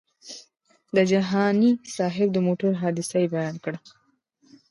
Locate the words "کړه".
3.63-3.79